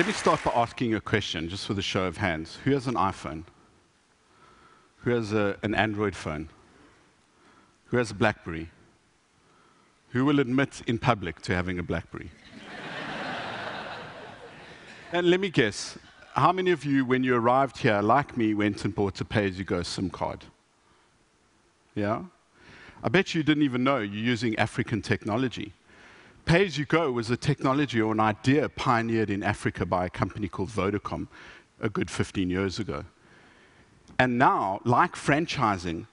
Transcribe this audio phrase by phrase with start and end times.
[0.00, 2.56] let me start by asking a question, just for the show of hands.
[2.64, 3.44] Who has an iPhone?
[5.00, 6.48] Who has a, an Android phone?
[7.88, 8.70] Who has a Blackberry?
[10.12, 12.30] Who will admit in public to having a Blackberry?
[15.12, 15.98] and let me guess,
[16.32, 19.48] how many of you, when you arrived here, like me, went and bought a pay
[19.48, 20.46] as you go SIM card?
[21.94, 22.22] Yeah?
[23.04, 25.74] I bet you didn't even know you're using African technology.
[26.44, 30.10] Pay as you go was a technology or an idea pioneered in Africa by a
[30.10, 31.28] company called Vodacom
[31.80, 33.04] a good 15 years ago.
[34.18, 36.06] And now, like franchising,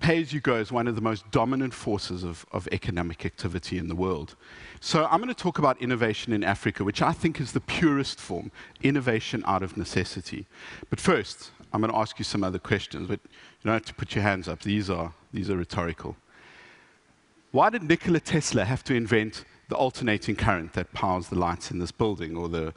[0.00, 3.78] pay as you go is one of the most dominant forces of, of economic activity
[3.78, 4.36] in the world.
[4.80, 8.20] So, I'm going to talk about innovation in Africa, which I think is the purest
[8.20, 10.46] form innovation out of necessity.
[10.88, 13.94] But first, I'm going to ask you some other questions, but you don't have to
[13.94, 14.60] put your hands up.
[14.60, 16.16] These are, these are rhetorical.
[17.50, 21.78] Why did Nikola Tesla have to invent the alternating current that powers the lights in
[21.78, 22.72] this building or the,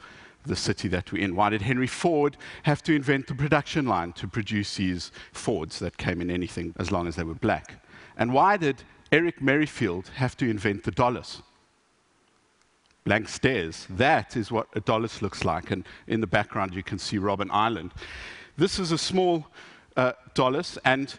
[0.46, 1.34] the city that we're in?
[1.34, 5.96] Why did Henry Ford have to invent the production line to produce these Fords that
[5.96, 7.84] came in anything as long as they were black?
[8.16, 11.42] And why did Eric Merrifield have to invent the dolos?
[13.04, 13.86] Blank stares.
[13.90, 15.70] That is what a dolos looks like.
[15.70, 17.92] And in the background, you can see Robben Island.
[18.56, 19.46] This is a small
[19.96, 21.12] uh, dolos, and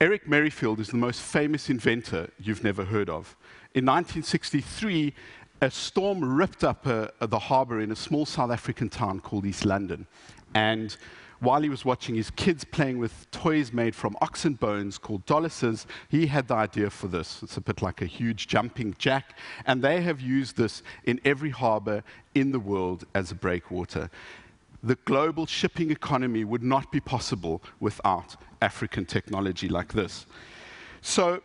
[0.00, 3.36] Eric Merrifield is the most famous inventor you've never heard of.
[3.76, 5.12] In 1963,
[5.60, 9.66] a storm ripped up uh, the harbor in a small South African town called East
[9.66, 10.06] London.
[10.54, 10.96] And
[11.40, 15.84] while he was watching his kids playing with toys made from oxen bones called doluses,
[16.08, 17.42] he had the idea for this.
[17.42, 19.38] It's a bit like a huge jumping jack.
[19.66, 22.02] And they have used this in every harbor
[22.34, 24.08] in the world as a breakwater
[24.82, 30.26] the global shipping economy would not be possible without African technology like this.
[31.00, 31.42] So,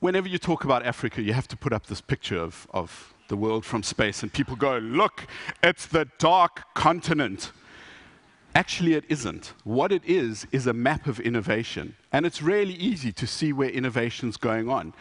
[0.00, 3.36] whenever you talk about Africa, you have to put up this picture of, of the
[3.36, 5.26] world from space, and people go, Look,
[5.62, 7.52] it's the dark continent.
[8.54, 9.52] Actually, it isn't.
[9.64, 11.94] What it is, is a map of innovation.
[12.12, 14.94] And it's really easy to see where innovation's going on.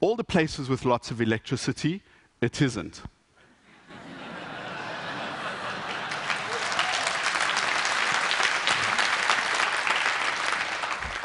[0.00, 2.02] All the places with lots of electricity,
[2.40, 3.02] it isn't.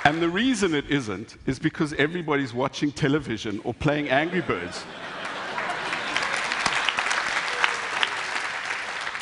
[0.06, 4.84] And the reason it isn't is because everybody's watching television or playing Angry Birds.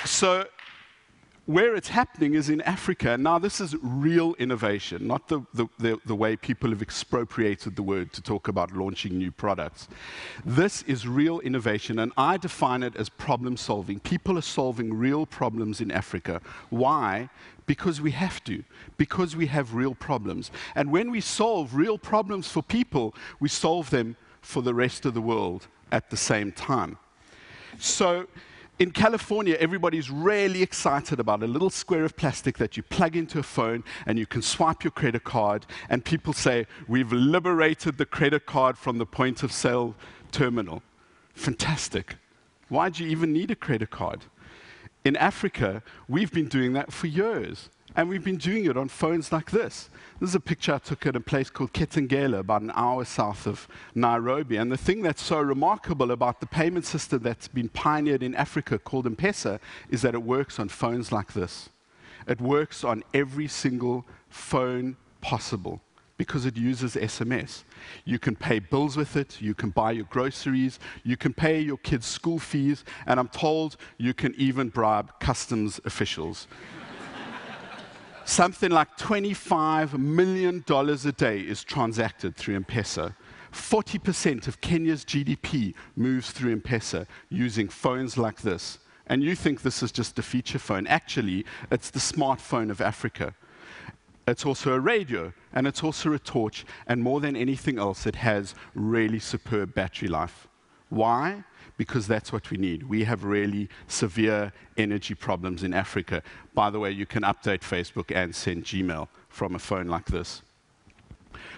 [0.05, 0.45] so,
[1.51, 3.17] where it's happening is in Africa.
[3.17, 7.83] Now, this is real innovation, not the, the, the, the, way people have expropriated the
[7.83, 9.89] word to talk about launching new products.
[10.45, 13.99] This is real innovation, and I define it as problem solving.
[13.99, 16.41] People are solving real problems in Africa.
[16.69, 17.29] Why?
[17.65, 18.63] Because we have to,
[18.97, 20.51] because we have real problems.
[20.75, 25.13] And when we solve real problems for people, we solve them for the rest of
[25.13, 26.97] the world at the same time.
[27.77, 28.27] So,
[28.81, 33.37] in California, everybody's really excited about a little square of plastic that you plug into
[33.37, 35.67] a phone and you can swipe your credit card.
[35.87, 39.93] And people say, We've liberated the credit card from the point of sale
[40.31, 40.81] terminal.
[41.35, 42.15] Fantastic.
[42.69, 44.25] Why do you even need a credit card?
[45.05, 47.69] In Africa, we've been doing that for years.
[47.95, 49.89] And we've been doing it on phones like this.
[50.19, 53.45] This is a picture I took at a place called Kitengela, about an hour south
[53.45, 54.55] of Nairobi.
[54.55, 58.79] And the thing that's so remarkable about the payment system that's been pioneered in Africa
[58.79, 59.59] called M Pesa
[59.89, 61.69] is that it works on phones like this.
[62.27, 65.81] It works on every single phone possible
[66.17, 67.63] because it uses SMS.
[68.05, 71.77] You can pay bills with it, you can buy your groceries, you can pay your
[71.77, 76.47] kids' school fees, and I'm told you can even bribe customs officials.
[78.31, 83.13] Something like $25 million a day is transacted through M Pesa.
[83.51, 88.79] 40% of Kenya's GDP moves through M Pesa using phones like this.
[89.07, 90.87] And you think this is just a feature phone.
[90.87, 93.35] Actually, it's the smartphone of Africa.
[94.25, 98.15] It's also a radio, and it's also a torch, and more than anything else, it
[98.15, 100.47] has really superb battery life.
[100.87, 101.43] Why?
[101.77, 102.83] Because that's what we need.
[102.83, 106.21] We have really severe energy problems in Africa.
[106.53, 110.41] By the way, you can update Facebook and send Gmail from a phone like this.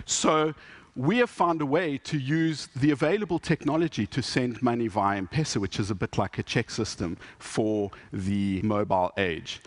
[0.06, 0.54] So,
[0.95, 5.57] we have found a way to use the available technology to send money via M-Pesa,
[5.57, 9.62] which is a bit like a check system for the mobile age.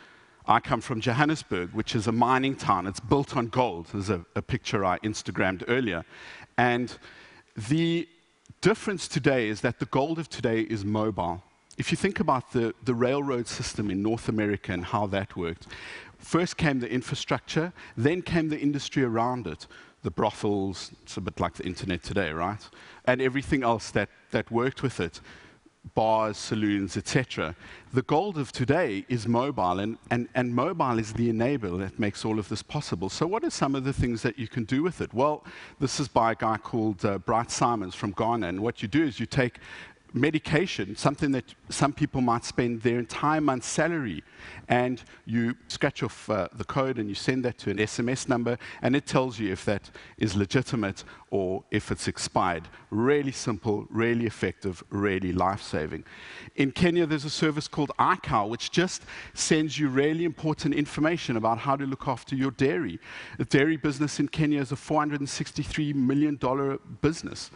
[0.46, 2.86] I come from Johannesburg, which is a mining town.
[2.86, 3.88] It's built on gold.
[3.92, 6.04] There's a, a picture I Instagrammed earlier.
[6.56, 6.96] And
[7.68, 8.08] the
[8.66, 11.40] difference today is that the gold of today is mobile.
[11.78, 15.68] If you think about the, the railroad system in North America and how that worked,
[16.18, 19.68] first came the infrastructure, then came the industry around it.
[20.02, 22.68] The brothels, it's a bit like the internet today, right?
[23.04, 25.20] And everything else that, that worked with it
[25.94, 27.54] bars, saloons, etc.
[27.92, 32.24] The gold of today is mobile, and, and, and mobile is the enabler that makes
[32.24, 33.08] all of this possible.
[33.08, 35.14] So, what are some of the things that you can do with it?
[35.14, 35.44] Well,
[35.80, 39.04] this is by a guy called uh, Bright Simons from Ghana, and what you do
[39.04, 39.58] is you take
[40.16, 44.24] medication, something that some people might spend their entire month's salary,
[44.68, 48.58] and you scratch off uh, the code and you send that to an SMS number,
[48.82, 52.68] and it tells you if that is legitimate or if it's expired.
[52.90, 56.04] Really simple, really effective, really life saving.
[56.54, 59.02] In Kenya, there's a service called iCow, which just
[59.34, 62.98] sends you really important information about how to look after your dairy.
[63.38, 66.38] The dairy business in Kenya is a $463 million
[67.02, 67.50] business.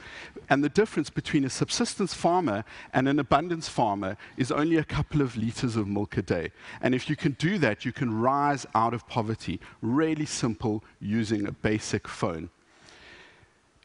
[0.51, 2.50] And the difference between a subsistence farmer
[2.93, 6.53] and an abundance farmer is only a couple of liters of milk a day.
[6.83, 9.61] And if you can do that, you can rise out of poverty.
[9.81, 12.51] Really simple using a basic phone.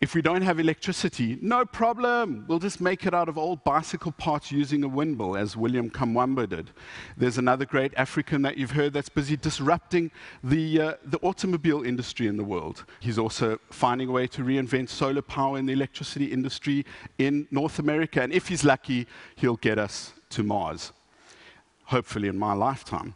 [0.02, 2.44] If we don't have electricity, no problem.
[2.50, 6.50] We'll just make it out of old bicycle parts using a windmill, as William Kamkwamba
[6.50, 6.72] did.
[7.16, 10.12] There's another great African that you've heard that's busy disrupting
[10.44, 12.84] the, uh, the automobile industry in the world.
[13.00, 16.86] He's also finding a way to reinvent solar power in the electricity industry
[17.18, 18.22] in North America.
[18.22, 19.08] And if he's lucky,
[19.38, 20.92] he'll get us to Mars,
[21.86, 23.16] hopefully in my lifetime.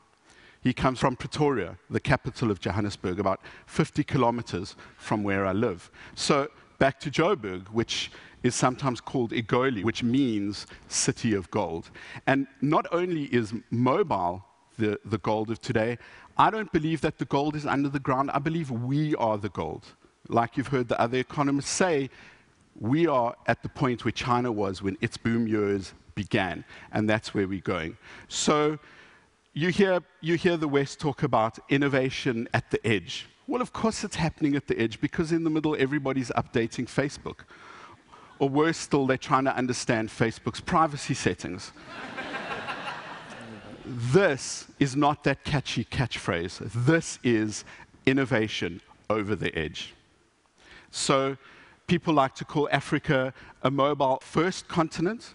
[0.61, 5.89] He comes from Pretoria, the capital of Johannesburg, about 50 kilometers from where I live.
[6.15, 6.49] So
[6.79, 8.11] back to Joburg, which
[8.41, 11.91] is sometimes called Egoli, which means city of gold.
[12.25, 14.45] And not only is mobile
[14.77, 15.97] the, the gold of today,
[16.37, 18.31] I don't believe that the gold is under the ground.
[18.33, 19.85] I believe we are the gold.
[20.29, 22.09] Like you've heard the other economists say,
[22.79, 27.33] we are at the point where China was when its boom years began, and that's
[27.33, 27.97] where we're going.
[28.29, 28.79] So
[29.53, 33.27] you hear, you hear the West talk about innovation at the edge.
[33.49, 37.37] Well, of course, it's happening at the edge because in the middle, everybody's updating Facebook.
[38.37, 41.71] Or worse still, they're trying to understand Facebook's privacy settings.
[43.87, 46.59] this is not that catchy catchphrase.
[46.85, 47.65] This is
[48.05, 49.95] innovation over the edge.
[50.91, 51.35] So,
[51.87, 55.33] people like to call Africa a mobile first continent,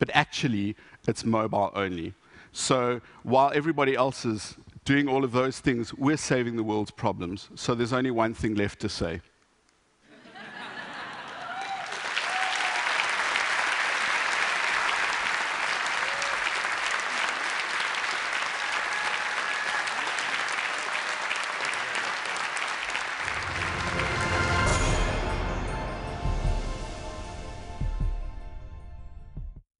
[0.00, 0.74] but actually,
[1.06, 2.14] it's mobile only.
[2.50, 7.48] So, while everybody else is doing all of those things, we're saving the world's problems.
[7.54, 9.20] So there's only one thing left to say.